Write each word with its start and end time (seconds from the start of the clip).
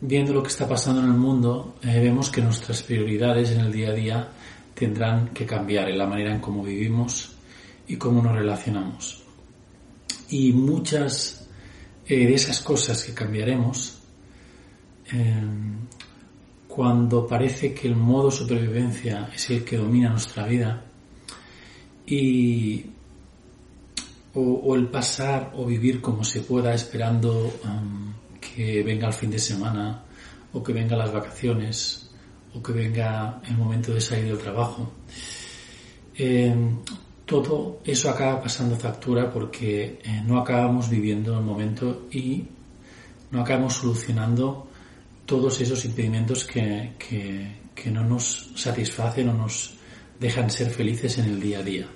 viendo 0.00 0.32
lo 0.32 0.42
que 0.42 0.48
está 0.48 0.68
pasando 0.68 1.00
en 1.00 1.08
el 1.08 1.16
mundo, 1.16 1.76
eh, 1.82 2.00
vemos 2.00 2.30
que 2.30 2.42
nuestras 2.42 2.82
prioridades 2.82 3.50
en 3.50 3.60
el 3.60 3.72
día 3.72 3.90
a 3.90 3.92
día 3.92 4.28
tendrán 4.74 5.28
que 5.28 5.46
cambiar 5.46 5.88
en 5.88 5.98
la 5.98 6.06
manera 6.06 6.34
en 6.34 6.40
cómo 6.40 6.62
vivimos 6.62 7.34
y 7.88 7.96
cómo 7.96 8.22
nos 8.22 8.34
relacionamos. 8.34 9.22
Y 10.28 10.52
muchas 10.52 11.48
eh, 12.06 12.26
de 12.26 12.34
esas 12.34 12.60
cosas 12.60 13.02
que 13.04 13.14
cambiaremos, 13.14 13.98
em, 15.10 15.86
cuando 16.68 17.26
parece 17.26 17.72
que 17.72 17.88
el 17.88 17.96
modo 17.96 18.30
supervivencia 18.30 19.30
es 19.34 19.50
el 19.50 19.64
que 19.64 19.78
domina 19.78 20.10
nuestra 20.10 20.46
vida, 20.46 20.84
y, 22.06 22.86
o, 24.34 24.76
el 24.76 24.88
pasar 24.88 25.52
o 25.56 25.64
vivir 25.64 26.00
como 26.00 26.22
se 26.22 26.42
pueda 26.42 26.74
esperando 26.74 27.52
em, 27.64 28.05
que 28.40 28.82
venga 28.82 29.08
el 29.08 29.12
fin 29.12 29.30
de 29.30 29.38
semana 29.38 30.02
o 30.52 30.62
que 30.62 30.72
venga 30.72 30.96
las 30.96 31.12
vacaciones 31.12 32.10
o 32.54 32.62
que 32.62 32.72
venga 32.72 33.40
el 33.46 33.56
momento 33.56 33.92
de 33.92 34.00
salir 34.00 34.26
del 34.26 34.38
trabajo. 34.38 34.92
Eh, 36.16 36.54
todo 37.26 37.80
eso 37.84 38.08
acaba 38.08 38.40
pasando 38.40 38.76
factura 38.76 39.30
porque 39.30 40.00
eh, 40.02 40.22
no 40.24 40.38
acabamos 40.38 40.88
viviendo 40.88 41.36
el 41.38 41.44
momento 41.44 42.06
y 42.10 42.44
no 43.30 43.40
acabamos 43.40 43.74
solucionando 43.74 44.68
todos 45.26 45.60
esos 45.60 45.84
impedimentos 45.84 46.44
que, 46.44 46.94
que 46.98 47.90
no 47.90 48.04
nos 48.04 48.52
satisfacen 48.54 49.28
o 49.28 49.34
nos 49.34 49.74
dejan 50.18 50.48
ser 50.50 50.70
felices 50.70 51.18
en 51.18 51.26
el 51.26 51.40
día 51.40 51.58
a 51.58 51.62
día. 51.62 51.86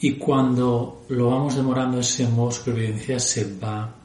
Y 0.00 0.18
cuando 0.18 1.04
lo 1.08 1.30
vamos 1.30 1.56
demorando 1.56 2.00
ese 2.00 2.26
modo 2.26 2.48
de 2.48 2.54
supervivencia 2.54 3.20
se 3.20 3.56
va 3.56 4.01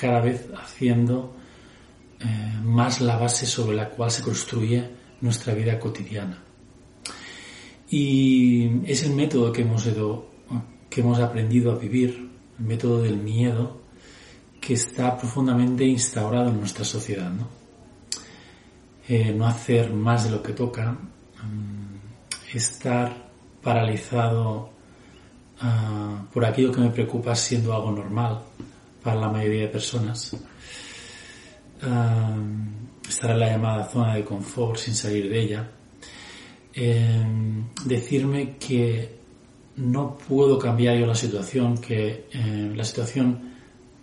cada 0.00 0.20
vez 0.20 0.48
haciendo 0.56 1.34
eh, 2.20 2.24
más 2.64 3.02
la 3.02 3.16
base 3.16 3.44
sobre 3.44 3.76
la 3.76 3.90
cual 3.90 4.10
se 4.10 4.22
construye 4.22 4.88
nuestra 5.20 5.52
vida 5.52 5.78
cotidiana. 5.78 6.42
Y 7.90 8.90
es 8.90 9.02
el 9.02 9.14
método 9.14 9.52
que 9.52 9.62
hemos, 9.62 9.86
que 10.88 11.00
hemos 11.00 11.18
aprendido 11.18 11.72
a 11.72 11.76
vivir, 11.76 12.30
el 12.58 12.64
método 12.64 13.02
del 13.02 13.18
miedo, 13.18 13.80
que 14.60 14.74
está 14.74 15.18
profundamente 15.18 15.84
instaurado 15.84 16.48
en 16.48 16.60
nuestra 16.60 16.84
sociedad. 16.84 17.30
No, 17.30 17.48
eh, 19.08 19.34
no 19.36 19.46
hacer 19.46 19.92
más 19.92 20.24
de 20.24 20.30
lo 20.30 20.42
que 20.42 20.52
toca, 20.52 20.92
mm, 20.92 22.56
estar 22.56 23.30
paralizado 23.62 24.70
ah, 25.60 26.24
por 26.32 26.44
aquello 26.44 26.72
que 26.72 26.80
me 26.80 26.90
preocupa 26.90 27.34
siendo 27.34 27.74
algo 27.74 27.90
normal, 27.90 28.40
para 29.02 29.20
la 29.20 29.28
mayoría 29.28 29.62
de 29.62 29.68
personas. 29.68 30.36
estar 33.08 33.30
en 33.30 33.40
la 33.40 33.50
llamada 33.50 33.88
zona 33.88 34.14
de 34.14 34.24
confort 34.24 34.76
sin 34.76 34.94
salir 34.94 35.28
de 35.28 35.40
ella. 35.40 35.70
Em, 36.72 37.64
decirme 37.84 38.56
que 38.58 39.18
no 39.76 40.16
puedo 40.16 40.58
cambiar 40.58 40.96
yo 40.96 41.06
la 41.06 41.14
situación, 41.14 41.78
que 41.78 42.28
em, 42.32 42.74
la 42.74 42.84
situación, 42.84 43.54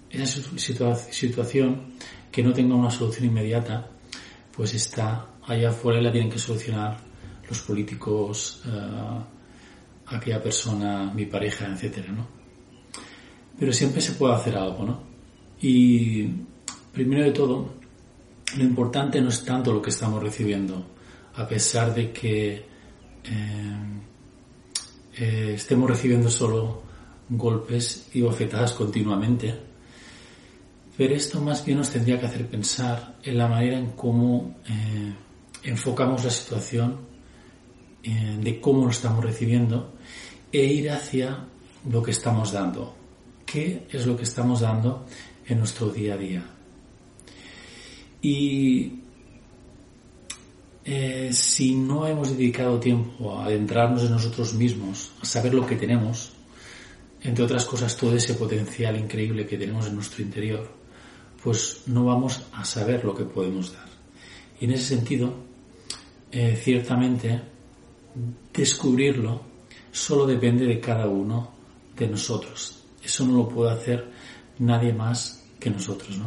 esa 0.10 0.96
situación 0.96 1.94
que 2.32 2.44
no 2.44 2.52
tenga 2.54 2.76
una 2.76 2.92
solución 2.92 3.26
inmediata, 3.28 3.88
pues 4.56 4.74
está 4.74 5.28
allá 5.44 5.70
afuera 5.70 6.00
y 6.00 6.04
la 6.04 6.12
tienen 6.12 6.30
que 6.30 6.40
solucionar 6.40 6.98
los 7.50 7.62
políticos, 7.62 8.62
eh, 8.66 9.20
aquella 10.08 10.42
persona, 10.42 11.12
mi 11.14 11.26
pareja, 11.26 11.68
etcétera, 11.68 12.12
¿no? 12.12 12.37
Pero 13.60 13.74
siempre 13.74 14.02
se 14.02 14.14
puede 14.14 14.36
hacer 14.36 14.56
algo, 14.58 14.86
¿no? 14.86 15.00
Y 15.62 16.28
primero 16.94 17.24
de 17.24 17.32
todo, 17.32 17.70
lo 18.56 18.64
importante 18.64 19.22
no 19.22 19.30
es 19.30 19.44
tanto 19.44 19.74
lo 19.74 19.82
que 19.82 19.90
estamos 19.90 20.22
recibiendo, 20.22 20.86
a 21.36 21.48
pesar 21.48 21.94
de 21.94 22.12
que 22.12 22.54
eh, 22.54 22.66
eh, 25.18 25.52
estemos 25.56 25.90
recibiendo 25.90 26.30
solo 26.30 26.84
golpes 27.30 28.10
y 28.14 28.22
bofetadas 28.22 28.74
continuamente. 28.74 29.54
Pero 30.96 31.14
esto 31.14 31.42
más 31.42 31.64
bien 31.66 31.80
nos 31.80 31.90
tendría 31.90 32.20
que 32.20 32.26
hacer 32.26 32.48
pensar 32.48 33.18
en 33.22 33.38
la 33.38 33.48
manera 33.48 33.78
en 33.78 33.92
cómo 33.92 34.56
eh, 34.68 35.14
enfocamos 35.64 36.24
la 36.24 36.32
situación, 36.32 37.08
de 38.04 38.62
cómo 38.62 38.86
lo 38.86 38.92
estamos 38.92 39.22
recibiendo, 39.22 39.94
e 40.50 40.64
ir 40.64 40.90
hacia 40.92 41.46
lo 41.92 42.02
que 42.02 42.12
estamos 42.12 42.54
dando, 42.54 42.96
qué 43.48 43.88
es 43.90 44.06
lo 44.06 44.16
que 44.16 44.24
estamos 44.24 44.60
dando 44.60 45.08
en 45.48 45.58
nuestro 45.58 45.90
día 45.90 46.14
a 46.14 46.18
día. 46.18 46.46
Y 48.22 49.00
eh, 50.84 51.30
si 51.32 51.76
no 51.76 52.06
hemos 52.06 52.38
dedicado 52.38 52.80
tiempo 52.80 53.40
a 53.40 53.46
adentrarnos 53.46 54.04
en 54.04 54.12
nosotros 54.12 54.54
mismos, 54.54 55.12
a 55.22 55.26
saber 55.26 55.54
lo 55.54 55.66
que 55.66 55.78
tenemos, 55.78 56.34
entre 57.24 57.44
otras 57.44 57.66
cosas 57.66 57.98
todo 57.98 58.16
ese 58.16 58.36
potencial 58.36 58.98
increíble 58.98 59.48
que 59.48 59.58
tenemos 59.58 59.88
en 59.88 59.96
nuestro 59.96 60.22
interior, 60.22 60.70
pues 61.44 61.84
no 61.88 62.06
vamos 62.06 62.44
a 62.54 62.66
saber 62.66 63.06
lo 63.06 63.16
que 63.16 63.24
podemos 63.24 63.74
dar. 63.74 63.88
Y 64.60 64.66
en 64.66 64.72
ese 64.72 64.96
sentido, 64.96 65.34
eh, 66.32 66.60
ciertamente, 66.62 67.42
descubrirlo 68.54 69.42
solo 69.92 70.26
depende 70.26 70.66
de 70.66 70.80
cada 70.80 71.08
uno 71.08 71.52
de 71.98 72.08
nosotros, 72.08 72.84
eso 73.08 73.26
no 73.26 73.38
lo 73.38 73.50
puede 73.50 73.72
hacer 73.72 74.12
nadie 74.60 74.94
más 74.94 75.46
que 75.60 75.70
nosotros, 75.70 76.18
¿no? 76.18 76.26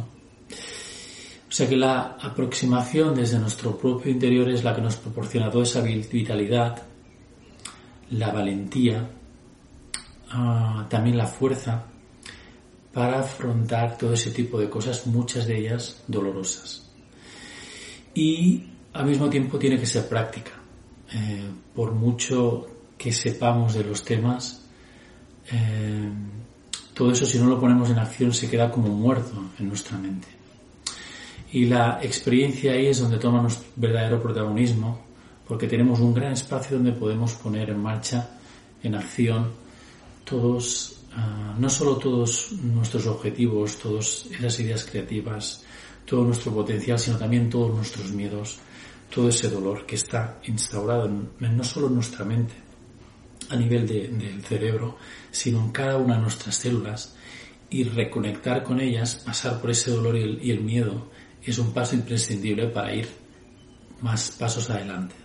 O 1.51 1.53
sea 1.53 1.67
que 1.67 1.75
la 1.75 2.17
aproximación 2.21 3.13
desde 3.13 3.37
nuestro 3.37 3.77
propio 3.77 4.11
interior 4.11 4.49
es 4.49 4.63
la 4.63 4.73
que 4.73 4.81
nos 4.81 4.95
proporciona 4.95 5.51
toda 5.51 5.63
esa 5.63 5.81
vitalidad, 5.81 6.81
la 8.11 8.31
valentía, 8.31 9.09
ah, 10.29 10.85
también 10.89 11.17
la 11.17 11.27
fuerza 11.27 11.85
para 12.93 13.19
afrontar 13.19 13.97
todo 13.97 14.13
ese 14.13 14.31
tipo 14.31 14.59
de 14.59 14.69
cosas, 14.69 15.05
muchas 15.07 15.45
de 15.45 15.57
ellas 15.57 16.03
dolorosas. 16.07 16.89
Y 18.13 18.65
al 18.93 19.05
mismo 19.05 19.29
tiempo 19.29 19.57
tiene 19.57 19.77
que 19.77 19.85
ser 19.85 20.07
práctica. 20.07 20.51
Eh, 21.13 21.49
por 21.75 21.91
mucho 21.91 22.67
que 22.97 23.11
sepamos 23.11 23.73
de 23.73 23.83
los 23.83 24.03
temas, 24.03 24.61
eh, 25.51 26.09
todo 26.93 27.11
eso 27.11 27.25
si 27.25 27.39
no 27.39 27.45
lo 27.45 27.59
ponemos 27.59 27.89
en 27.89 27.99
acción 27.99 28.33
se 28.33 28.49
queda 28.49 28.71
como 28.71 28.89
muerto 28.89 29.33
en 29.59 29.67
nuestra 29.67 29.97
mente. 29.97 30.27
Y 31.53 31.65
la 31.65 31.99
experiencia 32.01 32.73
ahí 32.73 32.87
es 32.87 32.99
donde 32.99 33.17
toma 33.17 33.41
nuestro 33.41 33.67
verdadero 33.75 34.21
protagonismo, 34.21 35.01
porque 35.47 35.67
tenemos 35.67 35.99
un 35.99 36.13
gran 36.13 36.33
espacio 36.33 36.77
donde 36.77 36.93
podemos 36.93 37.33
poner 37.33 37.69
en 37.69 37.79
marcha, 37.79 38.29
en 38.83 38.95
acción, 38.95 39.51
todos, 40.23 40.95
ah, 41.13 41.53
no 41.57 41.69
solo 41.69 41.97
todos 41.97 42.53
nuestros 42.53 43.05
objetivos, 43.07 43.77
todas 43.77 44.27
esas 44.27 44.59
ideas 44.61 44.85
creativas, 44.85 45.63
todo 46.05 46.23
nuestro 46.23 46.53
potencial, 46.53 46.97
sino 46.97 47.17
también 47.17 47.49
todos 47.49 47.75
nuestros 47.75 48.11
miedos, 48.11 48.59
todo 49.13 49.27
ese 49.27 49.49
dolor 49.49 49.85
que 49.85 49.95
está 49.95 50.39
instaurado 50.45 51.09
no 51.39 51.63
solo 51.63 51.87
en 51.87 51.95
nuestra 51.95 52.23
mente, 52.23 52.53
a 53.51 53.55
nivel 53.55 53.85
del 53.85 54.41
cerebro, 54.43 54.97
sino 55.29 55.59
en 55.59 55.71
cada 55.71 55.97
una 55.97 56.15
de 56.15 56.21
nuestras 56.21 56.55
células 56.55 57.15
y 57.69 57.83
reconectar 57.83 58.63
con 58.63 58.79
ellas, 58.79 59.15
pasar 59.15 59.59
por 59.59 59.71
ese 59.71 59.91
dolor 59.91 60.17
y 60.17 60.51
el, 60.51 60.61
miedo, 60.61 61.09
es 61.43 61.57
un 61.57 61.73
paso 61.73 61.95
imprescindible 61.95 62.67
para 62.67 62.93
ir 62.93 63.07
más 64.01 64.31
pasos 64.31 64.69
adelante. 64.69 65.15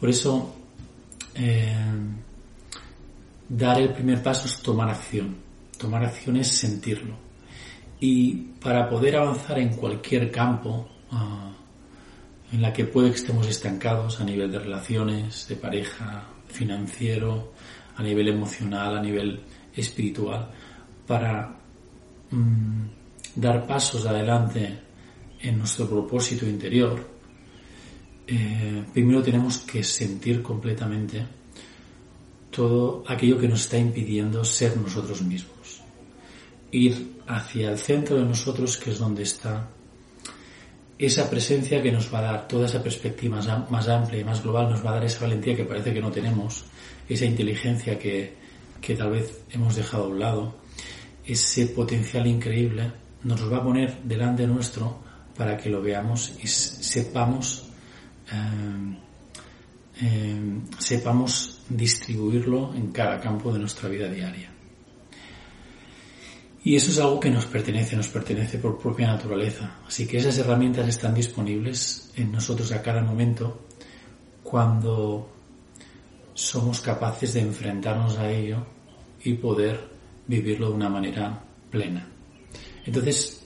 Por 0.00 0.08
eso, 0.08 0.54
eh, 1.34 1.76
dar 3.48 3.80
el 3.80 3.92
primer 3.92 4.22
paso 4.22 4.46
es 4.46 4.60
tomar 4.62 4.90
acción. 4.90 5.36
Tomar 5.76 6.04
acción 6.04 6.36
es 6.36 6.48
sentirlo. 6.48 7.16
Y 8.00 8.34
para 8.60 8.88
poder 8.88 9.16
avanzar 9.16 9.58
en 9.58 9.74
cualquier 9.74 10.30
campo, 10.30 10.88
ah, 11.10 11.52
en 12.52 12.62
la 12.62 12.72
que 12.72 12.84
puede 12.84 13.10
que 13.10 13.16
estemos 13.16 13.46
estancados 13.46 14.20
a 14.20 14.24
nivel 14.24 14.50
de 14.50 14.58
relaciones, 14.58 15.46
de 15.48 15.56
pareja, 15.56 16.24
financiero, 16.48 17.52
a 17.96 18.02
nivel 18.02 18.28
emocional, 18.28 18.96
a 18.96 19.02
nivel 19.02 19.40
espiritual, 19.74 20.50
para 21.06 21.56
mm, 22.30 22.86
dar 23.34 23.66
pasos 23.66 24.06
adelante 24.06 24.78
en 25.40 25.58
nuestro 25.58 25.88
propósito 25.88 26.46
interior, 26.46 27.06
eh, 28.26 28.84
primero 28.92 29.22
tenemos 29.22 29.58
que 29.58 29.82
sentir 29.82 30.42
completamente 30.42 31.26
todo 32.50 33.04
aquello 33.06 33.38
que 33.38 33.48
nos 33.48 33.60
está 33.60 33.78
impidiendo 33.78 34.44
ser 34.44 34.76
nosotros 34.76 35.22
mismos. 35.22 35.80
Ir 36.70 37.22
hacia 37.26 37.70
el 37.70 37.78
centro 37.78 38.16
de 38.16 38.24
nosotros, 38.24 38.76
que 38.76 38.90
es 38.90 38.98
donde 38.98 39.22
está 39.22 39.68
esa 40.98 41.30
presencia 41.30 41.80
que 41.80 41.92
nos 41.92 42.12
va 42.12 42.18
a 42.18 42.22
dar 42.22 42.48
toda 42.48 42.66
esa 42.66 42.82
perspectiva 42.82 43.40
más, 43.70 43.88
amplia 43.88 44.20
y 44.20 44.24
más 44.24 44.42
global, 44.42 44.68
nos 44.68 44.84
va 44.84 44.90
a 44.90 44.94
dar 44.94 45.04
esa 45.04 45.20
valentía 45.20 45.54
que 45.54 45.64
parece 45.64 45.94
que 45.94 46.00
no 46.00 46.10
tenemos, 46.10 46.64
esa 47.08 47.24
inteligencia 47.24 47.98
que, 47.98 48.34
que 48.80 48.96
tal 48.96 49.10
vez 49.10 49.42
hemos 49.50 49.76
dejado 49.76 50.04
a 50.04 50.08
un 50.08 50.18
lado, 50.18 50.54
ese 51.24 51.66
potencial 51.66 52.26
increíble, 52.26 52.90
nos 53.22 53.52
va 53.52 53.58
a 53.58 53.62
poner 53.62 54.02
delante 54.02 54.46
nuestro 54.46 54.98
para 55.36 55.56
que 55.56 55.70
lo 55.70 55.80
veamos 55.80 56.32
y 56.42 56.48
sepamos, 56.48 57.68
eh, 58.32 58.96
eh, 60.02 60.60
sepamos 60.78 61.60
distribuirlo 61.68 62.74
en 62.74 62.90
cada 62.90 63.20
campo 63.20 63.52
de 63.52 63.60
nuestra 63.60 63.88
vida 63.88 64.08
diaria. 64.08 64.57
Y 66.64 66.74
eso 66.76 66.90
es 66.90 66.98
algo 66.98 67.20
que 67.20 67.30
nos 67.30 67.46
pertenece, 67.46 67.96
nos 67.96 68.08
pertenece 68.08 68.58
por 68.58 68.78
propia 68.78 69.06
naturaleza. 69.06 69.78
Así 69.86 70.06
que 70.06 70.18
esas 70.18 70.36
herramientas 70.38 70.88
están 70.88 71.14
disponibles 71.14 72.10
en 72.16 72.32
nosotros 72.32 72.72
a 72.72 72.82
cada 72.82 73.02
momento 73.02 73.60
cuando 74.42 75.30
somos 76.34 76.80
capaces 76.80 77.34
de 77.34 77.40
enfrentarnos 77.40 78.18
a 78.18 78.30
ello 78.30 78.64
y 79.22 79.34
poder 79.34 79.88
vivirlo 80.26 80.68
de 80.68 80.74
una 80.74 80.88
manera 80.88 81.42
plena. 81.70 82.08
Entonces, 82.84 83.44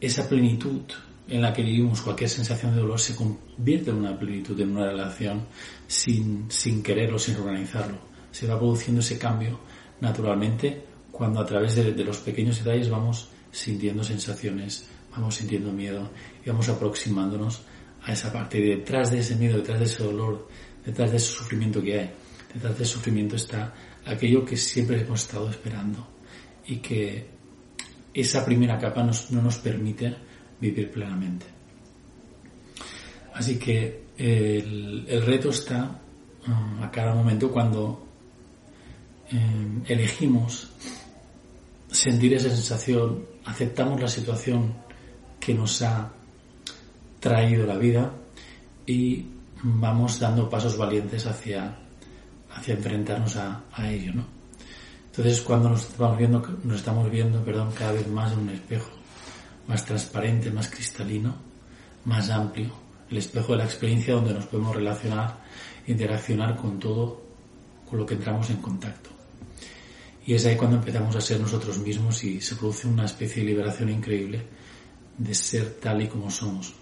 esa 0.00 0.28
plenitud 0.28 0.82
en 1.28 1.42
la 1.42 1.52
que 1.52 1.62
vivimos 1.62 2.02
cualquier 2.02 2.28
sensación 2.28 2.74
de 2.74 2.80
dolor 2.80 2.98
se 2.98 3.14
convierte 3.14 3.90
en 3.90 3.96
una 3.96 4.18
plenitud 4.18 4.58
en 4.60 4.76
una 4.76 4.86
relación 4.86 5.46
sin, 5.86 6.50
sin 6.50 6.82
quererlo, 6.82 7.18
sin 7.18 7.36
organizarlo. 7.36 7.98
Se 8.32 8.46
va 8.46 8.58
produciendo 8.58 9.00
ese 9.00 9.18
cambio 9.18 9.60
naturalmente 10.00 10.89
cuando 11.20 11.38
a 11.40 11.44
través 11.44 11.74
de, 11.74 11.92
los 12.02 12.16
pequeños 12.16 12.64
detalles 12.64 12.88
vamos 12.88 13.28
sintiendo 13.52 14.02
sensaciones, 14.02 14.88
vamos 15.10 15.34
sintiendo 15.34 15.70
miedo 15.70 16.08
y 16.42 16.48
vamos 16.48 16.66
aproximándonos 16.70 17.60
a 18.04 18.14
esa 18.14 18.32
parte. 18.32 18.58
Y 18.58 18.70
detrás 18.70 19.10
de 19.10 19.18
ese 19.18 19.36
miedo, 19.36 19.58
detrás 19.58 19.80
de 19.80 19.84
ese 19.84 20.02
dolor, 20.02 20.48
detrás 20.82 21.10
de 21.10 21.18
ese 21.18 21.26
sufrimiento 21.26 21.82
que 21.82 22.00
hay, 22.00 22.10
detrás 22.54 22.78
de 22.78 22.84
ese 22.84 22.94
sufrimiento 22.94 23.36
está 23.36 23.74
aquello 24.06 24.46
que 24.46 24.56
siempre 24.56 24.98
hemos 24.98 25.20
estado 25.20 25.50
esperando 25.50 26.08
y 26.66 26.76
que 26.76 27.26
esa 28.14 28.42
primera 28.42 28.78
capa 28.78 29.02
no 29.02 29.42
nos 29.42 29.58
permite 29.58 30.16
vivir 30.58 30.90
plenamente. 30.90 31.44
Así 33.34 33.58
que 33.58 34.04
el, 34.16 35.22
reto 35.26 35.50
está 35.50 36.00
um, 36.48 36.82
a 36.82 36.90
cada 36.90 37.14
momento 37.14 37.52
cuando 37.52 38.06
em, 39.30 39.82
elegimos 39.86 40.70
sentir 42.00 42.32
esa 42.32 42.48
sensación, 42.48 43.26
aceptamos 43.44 44.00
la 44.00 44.08
situación 44.08 44.72
que 45.38 45.52
nos 45.52 45.82
ha 45.82 46.10
traído 47.20 47.66
la 47.66 47.76
vida 47.76 48.10
y 48.86 49.26
vamos 49.62 50.18
dando 50.18 50.48
pasos 50.48 50.78
valientes 50.78 51.26
hacia, 51.26 51.76
hacia 52.54 52.74
enfrentarnos 52.74 53.36
a, 53.36 53.62
ello, 53.86 54.14
¿no? 54.14 54.24
Entonces 55.10 55.42
cuando 55.42 55.68
nos 55.68 55.82
estamos 55.82 56.16
viendo, 56.16 56.58
nos 56.64 56.78
estamos 56.78 57.10
viendo, 57.10 57.44
perdón, 57.44 57.70
cada 57.78 57.92
vez 57.92 58.08
más 58.08 58.32
en 58.32 58.38
un 58.38 58.50
espejo, 58.50 58.90
más 59.68 59.84
transparente, 59.84 60.50
más 60.50 60.70
cristalino, 60.70 61.34
más 62.06 62.30
amplio, 62.30 62.72
el 63.10 63.18
espejo 63.18 63.52
de 63.52 63.58
la 63.58 63.64
experiencia 63.64 64.14
donde 64.14 64.32
nos 64.32 64.46
podemos 64.46 64.74
relacionar, 64.74 65.36
interaccionar 65.86 66.56
con 66.56 66.78
todo, 66.78 67.20
con 67.90 67.98
lo 67.98 68.06
que 68.06 68.14
entramos 68.14 68.48
en 68.48 68.56
contacto. 68.56 69.19
Y 70.26 70.34
es 70.34 70.46
ahí 70.46 70.56
cuando 70.56 70.76
empezamos 70.76 71.16
a 71.16 71.20
ser 71.20 71.40
nosotros 71.40 71.78
mismos 71.78 72.22
y 72.24 72.40
se 72.40 72.56
produce 72.56 72.86
una 72.86 73.06
especie 73.06 73.42
de 73.42 73.48
liberación 73.48 73.88
increíble 73.88 74.42
de 75.18 75.34
ser 75.34 75.78
tal 75.80 76.02
y 76.02 76.08
como 76.08 76.30
somos. 76.30 76.74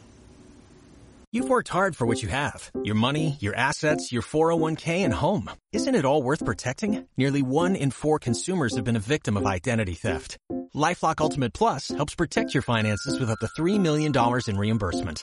You've 1.31 1.51
worked 1.51 1.69
hard 1.69 1.95
for 1.95 2.07
what 2.07 2.23
you 2.23 2.31
have. 2.31 2.71
Your 2.85 2.95
money, 2.95 3.37
your 3.39 3.55
assets, 3.55 4.11
your 4.11 4.23
401k 4.23 5.05
and 5.05 5.13
home. 5.13 5.51
Isn't 5.73 5.95
it 5.95 6.07
all 6.07 6.23
worth 6.23 6.43
protecting? 6.43 7.07
Nearly 7.19 7.43
one 7.43 7.77
in 7.77 7.91
four 7.91 8.19
consumers 8.19 8.75
have 8.77 8.85
been 8.85 8.97
a 8.97 9.11
victim 9.15 9.37
of 9.37 9.47
identity 9.47 9.93
theft. 9.93 10.39
LifeLock 10.75 11.21
Ultimate 11.21 11.53
Plus 11.53 11.89
helps 11.89 12.15
protect 12.15 12.55
your 12.55 12.63
finances 12.63 13.21
with 13.21 13.29
up 13.29 13.41
to 13.41 13.49
$3 13.61 13.79
million 13.79 14.13
in 14.47 14.57
reimbursement. 14.57 15.23